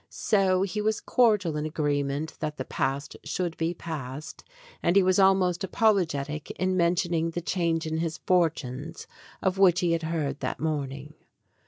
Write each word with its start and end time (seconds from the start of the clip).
So 0.09 0.63
he 0.63 0.81
was 0.81 0.99
cordial 0.99 1.55
in 1.57 1.67
agreement 1.67 2.33
that 2.39 2.57
the 2.57 2.65
past 2.65 3.15
should 3.23 3.55
be 3.57 3.75
past, 3.75 4.43
and 4.81 4.95
he 4.95 5.03
was 5.03 5.19
almost 5.19 5.63
apologetic 5.63 6.49
in 6.57 6.75
mentioning 6.75 7.29
the 7.29 7.39
change 7.39 7.85
in 7.85 7.97
his 7.99 8.17
fortunes 8.25 9.05
of 9.43 9.59
which 9.59 9.81
he 9.81 9.91
had 9.91 10.01
heard 10.01 10.39
that 10.39 10.59
morning. 10.59 11.13